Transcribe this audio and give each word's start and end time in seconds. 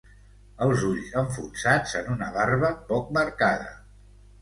Els 0.65 0.85
ulls 0.87 1.11
enfonsats 1.23 1.95
en 2.01 2.11
una 2.17 2.33
barba 2.41 2.75
poc 2.91 3.17
marcada. 3.23 3.73